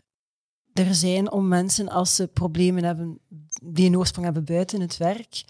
[0.72, 3.18] er zijn om mensen als ze problemen hebben
[3.62, 5.44] die een oorsprong hebben buiten het werk,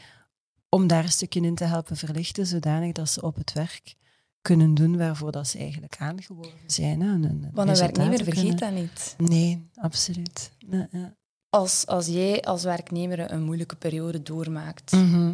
[0.69, 3.95] om daar een stukje in te helpen verlichten, zodanig dat ze op het werk
[4.43, 7.01] kunnen doen waarvoor dat ze eigenlijk aangeworven zijn.
[7.01, 9.15] Hè, en, en Want een werknemer vergeet dat niet.
[9.19, 10.51] Nee, absoluut.
[10.59, 11.15] Ja, ja.
[11.51, 15.33] Als, als jij als werknemer een moeilijke periode doormaakt Mhm.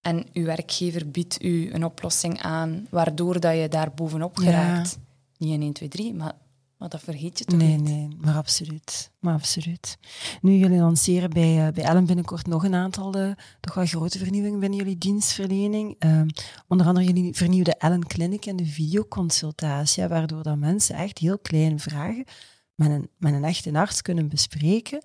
[0.00, 4.42] en uw werkgever biedt u een oplossing aan waardoor dat je daar bovenop Ja.
[4.44, 4.98] geraakt,
[5.38, 6.32] niet in 1, 2, 3, maar,
[6.78, 7.82] maar dat vergeet je toch Nee, niet?
[7.88, 9.10] nee, maar absoluut.
[9.18, 9.98] Maar absoluut.
[10.40, 13.30] Nu, jullie lanceren bij, eh, bij Ellen binnenkort nog een aantal eh,
[13.60, 15.96] toch wel grote vernieuwingen binnen jullie dienstverlening.
[15.98, 16.28] Ehm,
[16.68, 21.38] onder andere jullie vernieuwde Ellen Clinic en de videoconsultatie, ja, waardoor dat mensen echt heel
[21.38, 22.24] kleine vragen
[22.74, 25.02] met een, met een echte arts kunnen bespreken.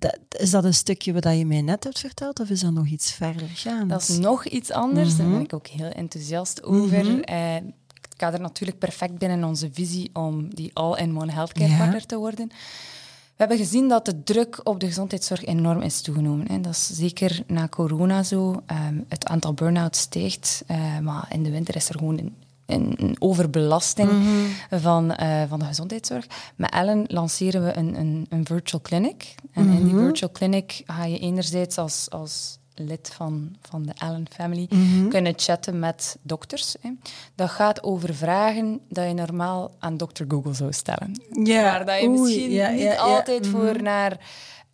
[0.00, 2.86] Dat, is dat een stukje wat je mij net hebt verteld, of is dat nog
[2.86, 3.88] iets verder gaan?
[3.88, 5.34] Dat is nog iets anders, daar Mhm.
[5.34, 7.04] ben ik ook heel enthousiast over.
[7.04, 7.20] Mhm.
[7.20, 11.76] Eh, het gaat er natuurlijk perfect binnen onze visie om die all-in-one healthcare Ja.
[11.78, 12.48] partner te worden.
[12.48, 16.62] We hebben gezien dat de druk op de gezondheidszorg enorm is toegenomen.
[16.62, 18.62] Dat is zeker na corona zo.
[18.66, 22.34] Ehm, het aantal burn-outs stijgt, eh, maar in de winter is er gewoon een,
[22.72, 24.80] een, overbelasting Mhm.
[24.80, 26.26] van, eh, van de gezondheidszorg.
[26.56, 29.34] Met Ellen lanceren we een, een, een virtual clinic.
[29.52, 30.04] En in die Mhm.
[30.04, 35.08] virtual clinic ga je enerzijds als, als lid van, van de Allen family Mhm.
[35.08, 36.74] kunnen chatten met dokters.
[36.80, 36.90] Hè.
[37.34, 41.22] Dat gaat over vragen dat je normaal aan dokter Google zou stellen.
[41.44, 44.18] Ja, Waar dat je oei, misschien ja, niet ja, ja, altijd voor naar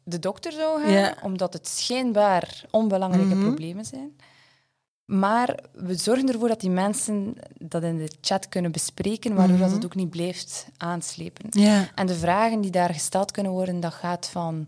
[0.05, 4.11] de dokter zou gaan, omdat het schijnbaar onbelangrijke problemen zijn.
[5.07, 9.67] Maar we zorgen ervoor dat die mensen dat in de chat kunnen bespreken, waardoor dat
[9.67, 9.77] Mhm.
[9.77, 11.47] het ook niet blijft aanslepen.
[11.51, 11.89] Ja.
[11.95, 14.67] En de vragen die daar gesteld kunnen worden, dat gaat van...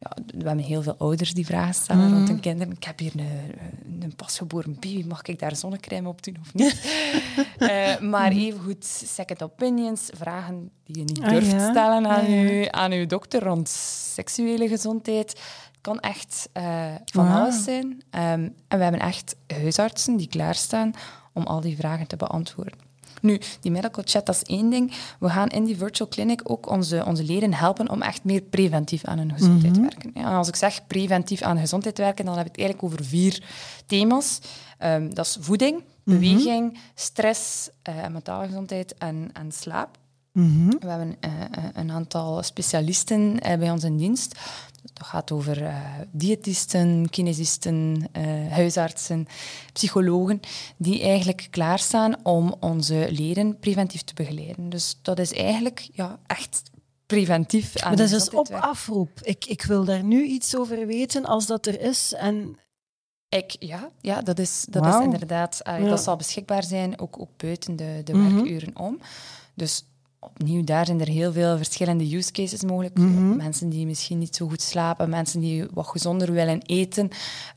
[0.00, 2.14] Ja, we hebben heel veel ouders die vragen stellen Mhm.
[2.14, 2.72] rond hun kinderen.
[2.72, 6.76] Ik heb hier een, een pasgeboren baby, mag ik daar zonnecrème op doen of niet?
[7.58, 11.70] Eh, maar evengoed second opinions, vragen die je niet Ah, durft ja?
[11.70, 13.68] stellen aan, Ja, aan uw dokter rond
[14.14, 15.40] seksuele gezondheid.
[15.88, 16.64] Kan echt eh,
[17.04, 17.40] van Wauw.
[17.40, 18.02] alles zijn.
[18.10, 20.92] Ehm, en we hebben echt huisartsen die klaarstaan
[21.32, 22.74] om al die vragen te beantwoorden.
[23.20, 24.92] Nu, die medical chat, dat is één ding.
[25.20, 29.04] We gaan in die virtual clinic ook onze, onze leden helpen om echt meer preventief
[29.04, 30.10] aan hun gezondheid te werken.
[30.14, 33.04] Ja, en als ik zeg preventief aan gezondheid werken, dan heb ik het eigenlijk over
[33.04, 33.42] vier
[33.86, 34.38] thema's.
[34.78, 39.98] Ehm, dat is voeding, beweging, stress, eh, en mentale gezondheid en, en slaap.
[40.32, 40.68] Mhm.
[40.68, 41.30] We hebben eh,
[41.72, 44.38] een aantal specialisten bij ons in dienst.
[44.98, 45.76] Dat gaat over eh,
[46.10, 49.26] diëtisten, kinesisten, eh, huisartsen,
[49.72, 50.40] psychologen,
[50.76, 54.68] die eigenlijk klaarstaan om onze leden preventief te begeleiden.
[54.68, 56.62] Dus dat is eigenlijk ja, echt
[57.06, 59.10] preventief aan Maar dat is dus op afroep.
[59.22, 62.12] Ik, ik wil daar nu iets over weten als dat er is.
[62.14, 62.56] En
[63.28, 65.60] Ik, ja, ja, dat is, dat is inderdaad...
[65.60, 65.88] eh, Ja.
[65.88, 68.34] Dat zal beschikbaar zijn, ook, ook buiten de, de Mhm.
[68.34, 69.00] werkuren om.
[69.54, 69.84] Dus
[70.20, 72.98] opnieuw, daar zijn er heel veel verschillende use cases mogelijk.
[72.98, 73.36] Mhm.
[73.36, 77.08] Mensen die misschien niet zo goed slapen, mensen die wat gezonder willen eten.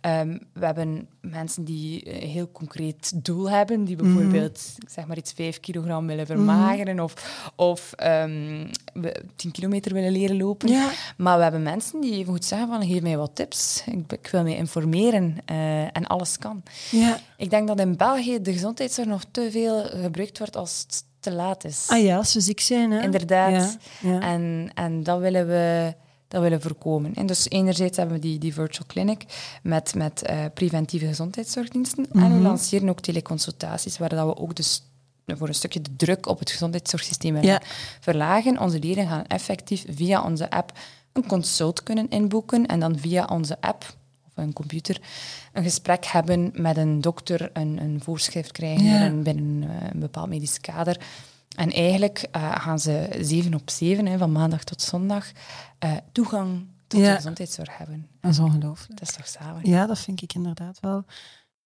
[0.02, 4.06] Ehm, we hebben mensen die een heel concreet doel hebben, die Mhm.
[4.14, 7.14] bijvoorbeeld, zeg maar iets, 5 kilogram willen vermageren of,
[7.56, 10.70] of ehm, we- 10 kilometer willen leren lopen.
[10.70, 14.12] ja, Maar we hebben mensen die even goed zeggen van geef mij wat tips, ik,
[14.12, 16.64] ik wil mij informeren eh, en alles kan.
[16.92, 17.20] ja.
[17.38, 20.86] Ik denk dat in België de gezondheidszorg nog te veel gebruikt wordt als
[21.22, 21.86] te laat is.
[21.90, 22.92] Ah ja, als we ziek zijn.
[22.92, 23.02] Hè?
[23.02, 23.78] Inderdaad.
[24.02, 24.20] Ja, ja.
[24.22, 25.94] En, en dat willen we
[26.28, 27.14] dat willen we voorkomen.
[27.14, 29.24] En dus enerzijds hebben we die, die virtual clinic
[29.64, 32.06] met, met eh, preventieve gezondheidszorgdiensten.
[32.12, 32.42] En we Mhm.
[32.42, 34.84] lanceren ook teleconsultaties, waar dat we ook dus
[35.26, 37.62] voor een stukje de druk op het gezondheidszorgsysteem Ja.
[38.00, 38.60] verlagen.
[38.60, 40.72] Onze leden gaan effectief via onze app
[41.14, 43.96] een consult kunnen inboeken en dan via onze app
[44.42, 45.02] een computer
[45.54, 49.00] een gesprek hebben met een dokter, een, een voorschrift krijgen Ja.
[49.00, 50.98] binnen, binnen eh, een bepaald medisch kader.
[51.56, 55.32] En eigenlijk eh, gaan ze zeven op zeven, hè, van maandag tot zondag,
[55.80, 57.10] eh, toegang tot Ja.
[57.10, 58.08] de gezondheidszorg hebben.
[58.22, 59.00] Dat is ongelooflijk.
[59.00, 59.66] Dat is toch zalig?
[59.66, 61.06] Ja, dat vind ik inderdaad wel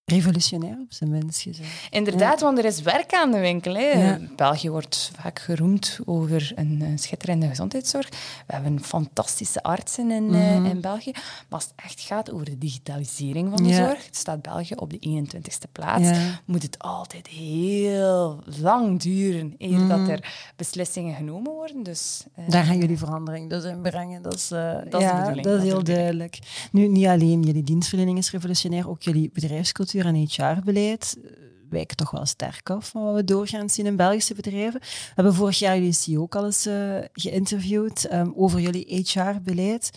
[0.06, 1.70] revolutionair op zijn minst gezegd.
[1.90, 3.76] Inderdaad, want er is werk aan de winkel.
[3.76, 4.18] Hè.
[4.36, 8.10] België wordt vaak geroemd over een, een, schitterende gezondheidszorg.
[8.48, 11.12] We hebben fantastische artsen in, mm in België.
[11.12, 15.26] Maar als het echt gaat over de digitalisering van de zorg, staat België op de
[15.28, 16.10] 21ste plaats.
[16.46, 20.10] Moet het altijd heel lang duren eer dat mhm.
[20.10, 21.84] er beslissingen genomen worden.
[21.84, 24.22] Dus, uh, Daar gaan jullie verandering dus in brengen.
[24.22, 26.40] Dat is, uh, dat is, dat is heel duidelijk.
[26.72, 31.32] Nu, niet alleen jullie dienstverlening is revolutionair, ook jullie bedrijfscultuur en HR-beleid eh,
[31.70, 34.80] wijken toch wel sterk af van wat we doorgaans zien in Belgische bedrijven.
[34.80, 39.92] We hebben vorig jaar jullie CEO ook al eens uh, geïnterviewd um, over jullie HR-beleid.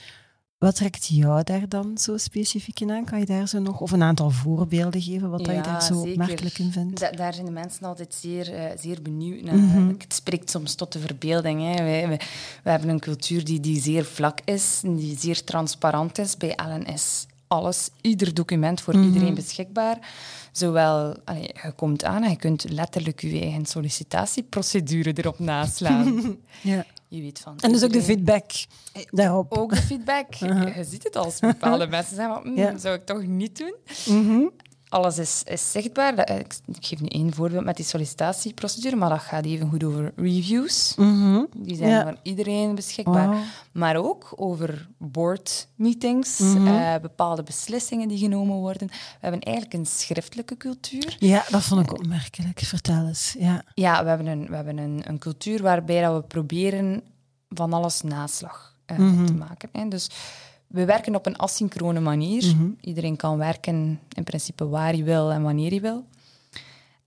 [0.59, 3.05] Wat trekt jou daar dan zo specifiek in aan?
[3.05, 6.01] Kan je daar zo nog, of een aantal voorbeelden geven, wat ja, je daar zo
[6.01, 7.17] opmerkelijk in vindt?
[7.17, 9.55] daar zijn de mensen altijd zeer, uh, zeer benieuwd naar.
[9.55, 9.89] Mhm.
[9.89, 11.61] Het spreekt soms tot de verbeelding.
[11.61, 11.85] Hè.
[11.85, 12.21] Wij, wij,
[12.63, 16.37] wij, hebben een cultuur die, die zeer vlak is, die zeer transparant is.
[16.37, 19.05] Bij LNS alles, ieder document voor mhm.
[19.05, 19.99] iedereen beschikbaar.
[20.53, 26.37] Zowel, allee, je komt aan en je kunt letterlijk je eigen sollicitatieprocedure erop naslaan.
[26.63, 26.85] ja.
[27.09, 28.51] Je weet van en dus ook de feedback
[29.11, 29.53] daarop.
[29.53, 30.35] Ook de feedback.
[30.77, 32.79] Je, ziet het als bepaalde mensen zeggen, mm, ja.
[32.79, 33.75] zou ik toch niet doen.
[34.07, 34.51] Mm
[34.89, 36.31] alles is, is zichtbaar.
[36.39, 40.95] Ik, geef nu één voorbeeld met die sollicitatieprocedure, maar dat gaat even goed over reviews.
[40.97, 41.45] Mhm.
[41.57, 43.37] Die zijn voor iedereen beschikbaar.
[43.73, 46.67] Maar ook over board meetings, mhm.
[46.67, 48.89] eh, bepaalde beslissingen die genomen worden.
[48.89, 51.17] We hebben eigenlijk een schriftelijke cultuur.
[51.19, 52.61] Ja, dat vond ik opmerkelijk.
[52.61, 53.35] Vertel eens.
[53.39, 57.03] Ja, ja we hebben, een, we hebben een, een cultuur waarbij dat we proberen
[57.49, 59.69] van alles naslag uh, mm te maken.
[59.73, 59.89] Hè.
[59.89, 60.11] Dus
[60.69, 62.57] we werken op een asynchrone manier.
[62.57, 62.71] Mhm.
[62.81, 66.05] Iedereen kan werken in principe waar hij wil en wanneer hij wil.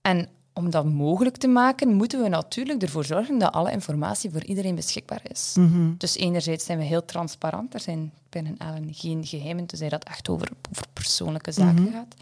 [0.00, 4.44] En om dat mogelijk te maken, moeten we natuurlijk ervoor zorgen dat alle informatie voor
[4.44, 5.54] iedereen beschikbaar is.
[5.58, 5.96] Mhm.
[5.96, 7.74] Dus enerzijds zijn we heel transparant.
[7.74, 11.92] Er zijn binnen Allen geen geheimen, tenzij dat echt over, over persoonlijke zaken mhm.
[11.92, 12.14] gaat.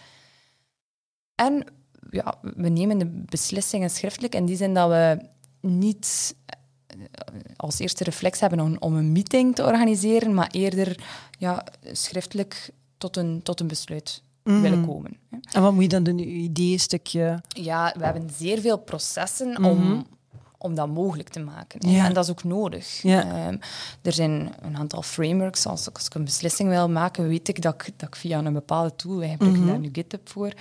[1.34, 1.64] En
[2.10, 5.28] ja, we nemen de beslissingen schriftelijk in die zin dat we
[5.60, 6.34] niet
[7.56, 11.04] als eerste reflex hebben om, om, een meeting te organiseren, maar eerder
[11.38, 14.60] ja, schriftelijk tot een, tot een besluit mhm.
[14.60, 15.16] willen komen.
[15.52, 17.42] En wat moet je dan doen, je idee-stukje?
[17.48, 20.06] Ja, we hebben zeer veel processen om mhm om
[20.68, 21.80] dat mogelijk te maken.
[21.80, 23.04] En dat is ook nodig.
[23.04, 23.56] Ehm,
[24.02, 25.66] er zijn een aantal frameworks.
[25.66, 28.96] Als, ik een beslissing wil maken, weet ik dat ik, dat ik via een bepaalde
[28.96, 29.70] tool, wij gebruiken mhm.
[29.70, 30.52] daar nu GitHub voor,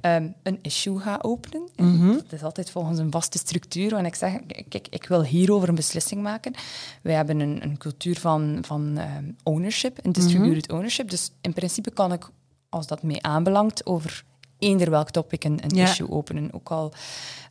[0.00, 1.68] ehm, een issue ga openen.
[1.76, 3.94] Mm Dat is altijd volgens een vaste structuur.
[3.94, 4.32] En ik zeg,
[4.68, 6.54] kijk, ik wil hierover een beslissing maken.
[7.02, 10.74] Wij hebben een, een cultuur van, van ehm, ownership, een distributed mhm.
[10.74, 11.10] ownership.
[11.10, 12.28] Dus in principe kan ik,
[12.68, 14.24] als dat mij aanbelangt, over
[14.62, 16.52] eender welk topic een, een issue openen.
[16.52, 16.92] Ook al,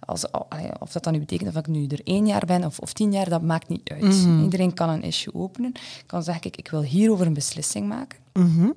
[0.06, 0.26] als,
[0.80, 3.12] of dat dan nu betekent of ik nu er één jaar ben of, of tien
[3.12, 4.02] jaar, dat maakt niet uit.
[4.02, 4.44] Mhm.
[4.44, 5.72] Iedereen kan een issue openen.
[6.06, 8.20] Kan zeggen, ik, ik wil hierover een beslissing maken.
[8.34, 8.70] Mhm.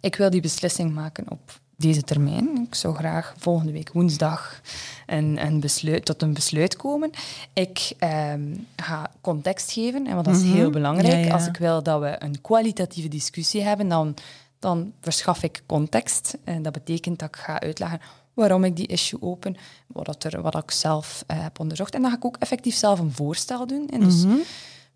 [0.00, 2.66] Ik wil die beslissing maken op deze termijn.
[2.68, 4.60] Ik zou graag volgende week woensdag
[5.06, 7.10] een, een besluit, tot een besluit komen.
[7.52, 10.52] Ik ehm, ga context geven, en want dat is mhm.
[10.52, 11.32] heel belangrijk.
[11.32, 14.14] Als ik wil dat we een kwalitatieve discussie hebben, dan
[14.62, 16.38] dan verschaf ik context.
[16.44, 18.00] En dat betekent dat ik ga uitleggen
[18.34, 21.94] waarom ik die issue open, wat, dat er, wat ik zelf uh, heb onderzocht.
[21.94, 23.88] En dan ga ik ook effectief zelf een voorstel doen.
[23.88, 24.36] En dus mhm.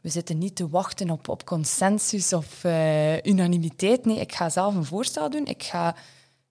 [0.01, 4.05] we zitten niet te wachten op, op consensus of uh, unanimiteit.
[4.05, 5.47] Nee, ik ga zelf een voorstel doen.
[5.47, 5.97] Ik ga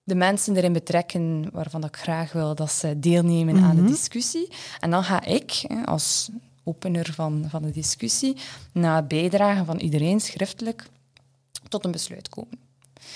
[0.02, 3.90] de mensen erin betrekken waarvan ik graag wil dat ze deelnemen aan de mhm.
[3.90, 4.48] discussie.
[4.80, 6.30] En dan ga ik, als
[6.64, 8.36] opener van, van de discussie,
[8.72, 10.86] na het bijdragen van iedereen schriftelijk,
[11.68, 12.65] tot een besluit komen.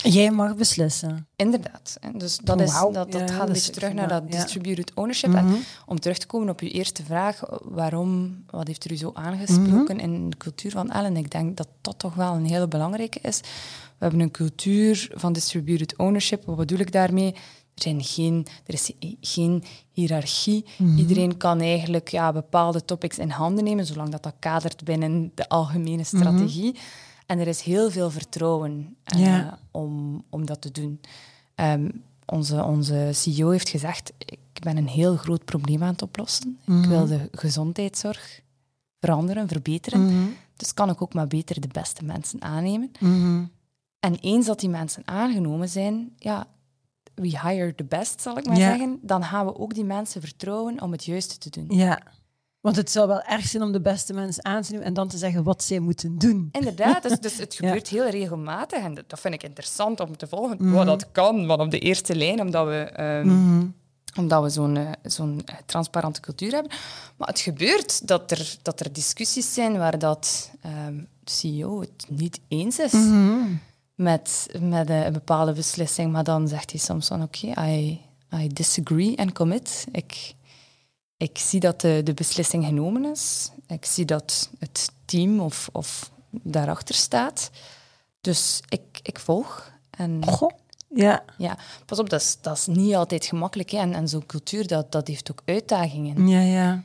[0.02, 1.28] Jij mag beslissen.
[1.36, 1.98] Inderdaad.
[2.14, 5.34] Dus dat, is, dat, dat gaat een beetje terug naar dat distributed ownership.
[5.34, 5.54] En mhm.
[5.86, 9.96] om terug te komen op uw eerste vraag, waarom, wat heeft er u zo aangesproken
[9.96, 10.04] mhm.
[10.04, 11.16] in de cultuur van Ellen?
[11.16, 13.40] Ik denk dat dat toch wel een hele belangrijke is.
[14.00, 16.44] We hebben een cultuur van distributed ownership.
[16.44, 17.32] Wat bedoel ik daarmee?
[17.74, 20.64] Er, zijn geen, er is geen hiërarchie.
[20.76, 20.98] Mhm.
[20.98, 25.48] Iedereen kan eigenlijk ja, bepaalde topics in handen nemen, zolang dat dat kadert binnen de
[25.48, 26.76] algemene strategie.
[27.30, 31.00] En er is heel veel vertrouwen uh, om, om dat te doen.
[31.54, 36.58] Um, onze, onze CEO heeft gezegd, ik ben een heel groot probleem aan het oplossen.
[36.60, 36.88] Ik mhm.
[36.88, 38.40] wil de gezondheidszorg
[39.00, 40.00] veranderen, verbeteren.
[40.00, 42.92] Mm Dus kan ik ook maar beter de beste mensen aannemen.
[43.00, 43.44] Mhm.
[44.00, 46.46] En eens dat die mensen aangenomen zijn, ja,
[47.14, 50.82] we hire the best, zal ik maar zeggen, dan gaan we ook die mensen vertrouwen
[50.82, 51.76] om het juiste te doen.
[51.78, 52.02] Ja.
[52.60, 55.08] Want het zou wel erg zijn om de beste mensen aan te nemen en dan
[55.08, 56.48] te zeggen wat zij moeten doen.
[56.52, 60.56] Inderdaad, dus, dus het gebeurt heel regelmatig en dat vind ik interessant om te volgen.
[60.60, 63.78] Mm Wat dat kan, want op de eerste lijn, omdat we, um, mm
[64.18, 66.72] omdat we zo'n uh, zo'n transparante cultuur hebben.
[67.16, 70.50] Maar het gebeurt dat er, dat er discussies zijn waar dat
[70.86, 72.92] um, de CEO het niet eens is.
[72.92, 73.60] Mm
[74.00, 78.00] met, met een, bepaalde beslissing, maar dan zegt hij soms van oké, I,
[78.34, 79.86] I disagree and commit.
[79.92, 80.34] Ik,
[81.20, 83.50] ik zie dat de, de beslissing genomen is.
[83.66, 87.50] Ik zie dat het team of, of daarachter staat.
[88.20, 89.72] Dus ik, ik volg.
[89.90, 90.50] En, Goh.
[90.94, 91.24] Ja.
[91.38, 93.70] ja, pas op, dat is, dat is niet altijd gemakkelijk.
[93.70, 93.78] Hè.
[93.78, 96.28] En, en zo'n cultuur, dat, dat heeft ook uitdagingen.
[96.28, 96.82] Ja, ja.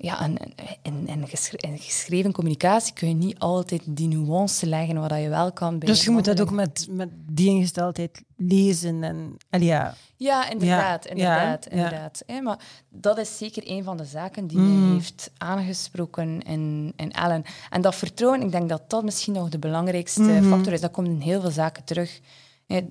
[0.00, 0.36] Ja, en
[0.82, 5.52] in, in, in, geschreven communicatie kun je niet altijd die nuance leggen wat je wel
[5.52, 9.02] kan bij Dus je moet dat ook met, met die ingesteldheid lezen.
[9.02, 9.94] En, en ja.
[10.16, 11.04] ja, inderdaad.
[11.04, 12.22] Ja, inderdaad, ja, inderdaad.
[12.26, 12.40] Ja.
[12.40, 12.58] maar
[12.88, 14.80] dat is zeker een van de zaken die mm.
[14.80, 17.44] mij heeft aangesproken in, in Ellen.
[17.70, 20.50] En dat vertrouwen, ik denk dat dat misschien nog de belangrijkste mm -hmm.
[20.50, 20.80] factor is.
[20.80, 22.20] Dat komt in heel veel zaken terug.
[22.66, 22.86] Het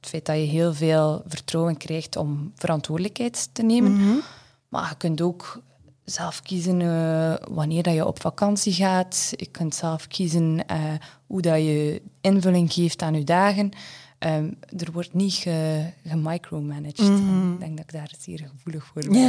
[0.00, 3.92] feit dat je heel veel vertrouwen krijgt om verantwoordelijkheid te nemen.
[3.92, 4.20] Mm -hmm.
[4.68, 5.62] Maar je kunt ook
[6.04, 9.32] zelf kiezen uh, wanneer dat je op vakantie gaat.
[9.36, 10.92] Je kunt zelf kiezen uh,
[11.26, 13.70] hoe dat je invulling geeft aan je dagen.
[14.18, 16.98] Um, er wordt niet ge, gemicromanaged.
[16.98, 17.52] Mm -hmm.
[17.52, 19.12] Ik denk dat ik daar zeer gevoelig voor ben.
[19.12, 19.28] Ja.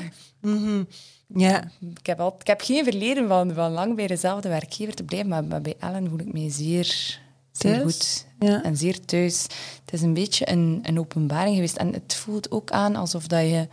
[0.40, 0.86] mm -hmm.
[1.26, 1.70] ja.
[1.80, 5.28] ik, heb al, ik heb geen verleden van, van lang bij dezelfde werkgever te blijven,
[5.28, 7.20] maar, maar bij Ellen voel ik me zeer,
[7.52, 8.62] zeer goed ja.
[8.62, 9.42] en zeer thuis.
[9.84, 11.76] Het is een beetje een, een openbaring geweest.
[11.76, 13.68] En het voelt ook aan alsof dat je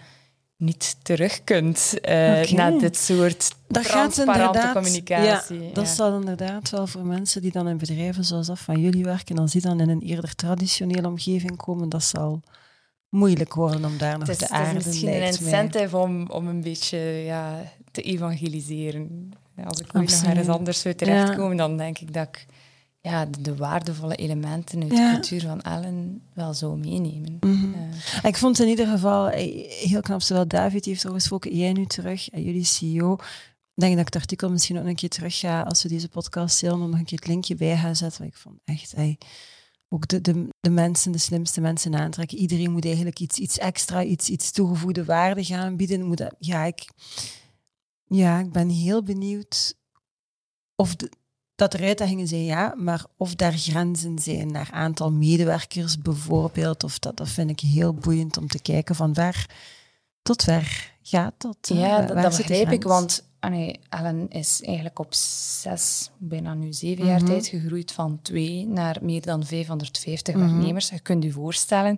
[0.65, 2.51] niet terug kunt uh, okay.
[2.51, 5.62] naar dit soort dat transparante communicatie.
[5.62, 5.93] Ja, dat ja.
[5.93, 9.51] zal inderdaad wel voor mensen die dan in bedrijven zoals dat van jullie werken, als
[9.51, 12.41] die dan in een eerder traditionele omgeving komen, dat zal
[13.10, 14.67] moeilijk worden om daar nog te aarden.
[14.67, 19.32] Het is misschien een incentive om, om een beetje ja, te evangeliseren.
[19.65, 22.45] Als ik ooit nog ergens anders zou terechtkomen, dan denk ik dat ik
[23.05, 25.07] ja, de, de, waardevolle elementen uit ja.
[25.07, 27.37] de cultuur van Ellen wel zo meenemen.
[27.39, 27.73] Mm -hmm.
[27.73, 28.23] uh.
[28.23, 32.29] Ik vond in ieder geval heel knap, zowel David heeft erover gesproken, jij nu terug,
[32.29, 33.13] en jullie CEO.
[33.13, 36.09] Ik denk dat ik het artikel misschien ook een keer terug ga, als we deze
[36.09, 38.21] podcast delen, om nog een keer het linkje bij gaan zetten.
[38.21, 39.17] Want ik vond echt, ey,
[39.89, 42.37] ook de, de, de mensen, de slimste mensen aantrekken.
[42.37, 46.05] Iedereen moet eigenlijk iets, iets extra, iets, iets toegevoegde waarde gaan bieden.
[46.05, 46.87] Moet dat, ja, ik,
[48.05, 49.75] ja, ik ben heel benieuwd
[50.75, 51.09] of de,
[51.55, 56.99] dat er uitdagingen zijn, ja, maar of daar grenzen zijn naar aantal medewerkers bijvoorbeeld, of
[56.99, 59.49] dat, dat vind ik heel boeiend om te kijken van waar
[60.21, 61.57] tot waar gaat dat?
[61.61, 67.05] Ja, dat, dat begrijp ik, want nee, Ellen is eigenlijk op zes, bijna nu zeven
[67.05, 67.35] jaar mm -hmm.
[67.35, 70.51] tijd gegroeid van twee naar meer dan 550 mm -hmm.
[70.51, 70.89] werknemers.
[70.89, 71.97] Je kunt je voorstellen,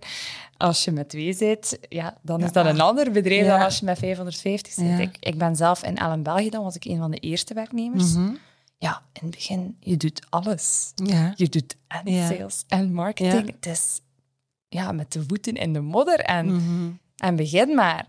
[0.58, 3.58] als je met twee zit, ja, dan is dat een ander bedrijf ja.
[3.58, 4.86] dan als je met 550 zit.
[4.86, 4.98] Ja.
[4.98, 8.14] Ik, ik ben zelf in Ellen België, dan was ik een van de eerste werknemers.
[8.14, 8.38] Mm -hmm
[8.78, 10.92] ja, in het begin, je doet alles.
[10.96, 11.34] Ja.
[11.36, 12.28] Je doet en ja.
[12.28, 13.46] sales en marketing.
[13.48, 13.54] Ja.
[13.56, 14.02] Het is
[14.68, 17.00] ja, met de voeten in de modder en, mm -hmm.
[17.16, 18.08] en begin maar.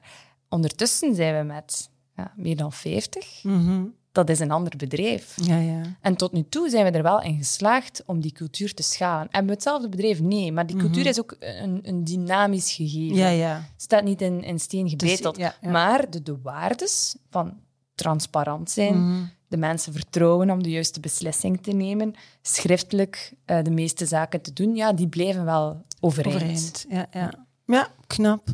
[0.48, 3.42] Ondertussen zijn we met ja, meer dan 50.
[3.42, 3.94] Mm -hmm.
[4.12, 5.34] Dat is een ander bedrijf.
[5.36, 5.96] Ja, ja.
[6.00, 9.30] En tot nu toe zijn we er wel in geslaagd om die cultuur te schalen.
[9.30, 10.52] En met hetzelfde bedrijf, nee.
[10.52, 11.10] Maar die cultuur mm -hmm.
[11.10, 13.16] is ook een, een, dynamisch gegeven.
[13.16, 13.68] Ja, ja.
[13.76, 15.34] staat niet in, in steen gebeteld.
[15.34, 17.60] Dus, ja, maar de, de waardes van
[17.94, 24.06] transparant zijn de mensen vertrouwen om de juiste beslissing te nemen, schriftelijk uh, de meeste
[24.06, 26.36] zaken te doen, ja, die blijven wel overeind.
[26.36, 26.86] overeind.
[26.88, 27.46] Ja, ja.
[27.66, 28.48] ja, knap.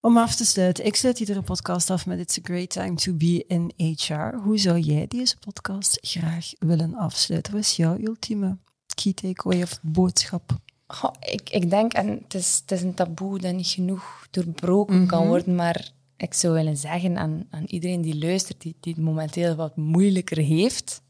[0.00, 3.12] Om af te sluiten, ik sluit iedere podcast af met It's a great time to
[3.12, 4.36] be in HR.
[4.36, 7.52] Hoe zou jij deze podcast graag willen afsluiten?
[7.52, 8.56] Wat is jouw ultieme
[8.94, 10.56] key takeaway of boodschap?
[10.86, 14.94] Oh, ik, ik denk, en het is, het is een taboe dat niet genoeg doorbroken
[14.94, 15.08] mm -hmm.
[15.08, 19.02] kan worden, maar ik zou willen zeggen aan, aan iedereen die luistert, die, die het
[19.02, 21.02] momenteel wat moeilijker heeft,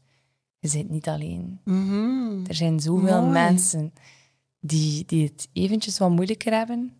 [0.59, 1.59] je zit niet alleen.
[1.63, 2.45] Mm -hmm.
[2.47, 3.31] Er zijn zoveel Mooi.
[3.31, 3.93] mensen
[4.59, 6.93] die, die het eventjes wat moeilijker hebben,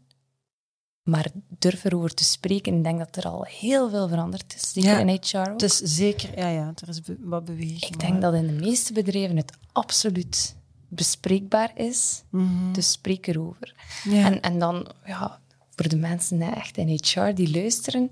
[1.03, 2.77] maar durven erover te spreken.
[2.77, 5.45] Ik denk dat er al heel veel veranderd is, zeker ja, in HR ook.
[5.45, 7.83] Het is zeker, ja, ja, er is be wat beweging.
[7.83, 10.55] Ik denk dat in de meeste bedrijven het absoluut
[10.87, 12.73] bespreekbaar is, mm -hmm.
[12.73, 13.75] dus spreek erover.
[14.03, 14.25] Ja.
[14.25, 15.41] En, en dan, ja,
[15.75, 18.09] voor de mensen echt in HR die luisteren,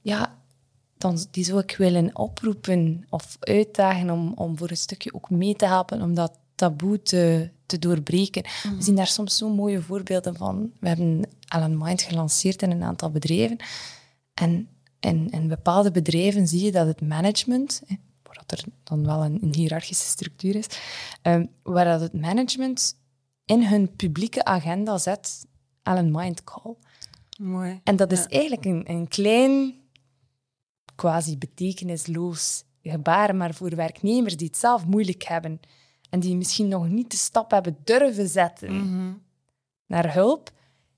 [0.00, 0.38] ja,
[0.98, 5.56] dan, die zou ik willen oproepen of uitdagen om, om voor een stukje ook mee
[5.56, 8.44] te helpen om dat taboe te, te doorbreken.
[8.62, 8.76] Mhm.
[8.76, 10.72] We zien daar soms zo mooie voorbeelden van.
[10.80, 13.56] We hebben Alan Mind gelanceerd in een aantal bedrijven.
[14.34, 14.68] En
[15.00, 17.82] in, in bepaalde bedrijven zie je dat het management,
[18.22, 20.66] waar er dan wel een, een hiërarchische structuur is,
[21.22, 22.96] um, waar dat het management
[23.44, 25.46] in hun publieke agenda zet
[25.82, 26.74] Alan Mind Call.
[27.42, 27.80] Mooi.
[27.84, 29.74] En dat is eigenlijk een, een klein,
[30.94, 35.60] quasi betekenisloos gebaar, maar voor werknemers die het zelf moeilijk hebben
[36.10, 39.12] en die misschien nog niet de stap hebben durven zetten Mhm.
[39.86, 40.50] naar hulp,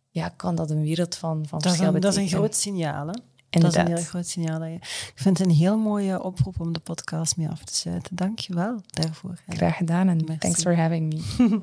[0.09, 3.07] ja, kan dat een wereld van, van dat, verschil een, dat is een groot signaal.
[3.07, 3.13] Hè?
[3.51, 3.87] Inderdaad.
[3.87, 4.59] Dat is een heel groot signaal.
[4.59, 7.75] Dat je, ik vind het een heel mooie oproep om de podcast mee af te
[7.75, 8.17] sluiten.
[8.17, 9.35] Dank je wel daarvoor.
[9.49, 10.38] Graag gedaan en Merci.
[10.38, 11.21] thanks for having me.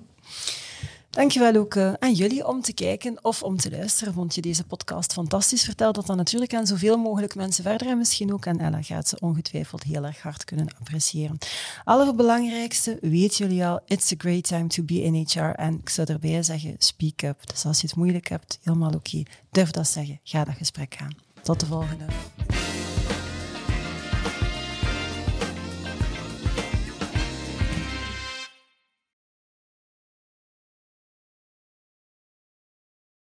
[1.09, 4.13] Dankjewel ook aan jullie om te kijken of om te luisteren.
[4.13, 5.63] Vond je deze podcast fantastisch?
[5.63, 9.07] Vertel dat dan natuurlijk aan zoveel mogelijk mensen verder en misschien ook aan Ella gaat
[9.07, 11.37] ze ongetwijfeld heel erg hard kunnen appreciëren.
[11.83, 15.39] Allerbelangrijkste, weten jullie al, it's a great time to be in HR.
[15.39, 17.47] En ik zou erbij zeggen, speak up.
[17.47, 19.23] Dus als je het moeilijk hebt, helemaal oké.
[19.51, 20.19] Durf dat zeggen.
[20.23, 21.15] Ga dat gesprek aan.
[21.41, 22.05] Tot de volgende.